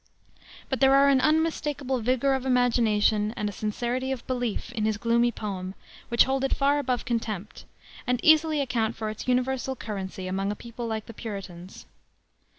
But 0.67 0.79
there 0.79 0.95
are 0.95 1.09
an 1.09 1.21
unmistakable 1.21 1.99
vigor 1.99 2.33
of 2.33 2.43
imagination 2.43 3.35
and 3.37 3.47
a 3.47 3.51
sincerity 3.51 4.11
of 4.11 4.25
belief 4.25 4.71
in 4.71 4.85
his 4.85 4.97
gloomy 4.97 5.31
poem 5.31 5.75
which 6.09 6.23
hold 6.23 6.43
it 6.43 6.55
far 6.55 6.79
above 6.79 7.05
contempt, 7.05 7.65
and 8.07 8.19
easily 8.23 8.61
account 8.61 8.95
for 8.95 9.11
its 9.11 9.27
universal 9.27 9.75
currency 9.75 10.25
among 10.25 10.51
a 10.51 10.55
people 10.55 10.87
like 10.87 11.05
the 11.05 11.13
Puritans. 11.13 11.85